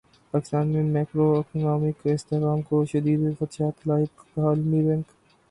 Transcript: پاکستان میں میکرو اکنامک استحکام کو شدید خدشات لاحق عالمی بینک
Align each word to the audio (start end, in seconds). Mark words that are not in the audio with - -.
پاکستان 0.31 0.67
میں 0.67 0.83
میکرو 0.93 1.25
اکنامک 1.39 1.97
استحکام 2.05 2.61
کو 2.67 2.75
شدید 2.91 3.21
خدشات 3.39 3.75
لاحق 3.87 4.39
عالمی 4.39 4.81
بینک 4.87 5.05